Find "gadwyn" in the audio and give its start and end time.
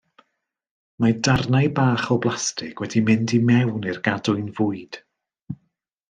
4.09-4.49